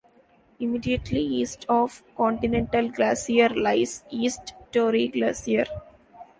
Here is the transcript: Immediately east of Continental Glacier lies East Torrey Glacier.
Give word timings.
Immediately 0.59 1.19
east 1.21 1.67
of 1.69 2.01
Continental 2.17 2.89
Glacier 2.89 3.49
lies 3.49 4.03
East 4.09 4.55
Torrey 4.71 5.09
Glacier. 5.09 5.65